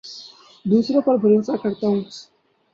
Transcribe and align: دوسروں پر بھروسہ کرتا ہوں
دوسروں 0.65 1.01
پر 1.01 1.15
بھروسہ 1.17 1.51
کرتا 1.63 1.87
ہوں 1.87 2.01